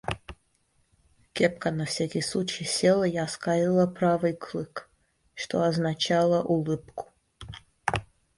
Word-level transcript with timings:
Кепка 1.33 1.71
на 1.71 1.85
всякий 1.85 2.21
случай 2.21 2.65
села 2.65 3.03
и 3.07 3.17
оскалила 3.17 3.85
правый 3.85 4.33
клык, 4.33 4.89
что 5.35 5.61
означало 5.63 6.41
улыбку. 6.41 7.11